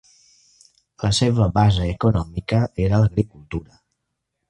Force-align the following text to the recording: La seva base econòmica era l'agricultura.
La 1.03 1.11
seva 1.17 1.47
base 1.59 1.85
econòmica 1.91 2.65
era 2.89 3.03
l'agricultura. 3.05 3.83